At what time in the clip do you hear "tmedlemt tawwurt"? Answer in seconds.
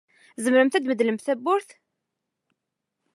0.83-1.69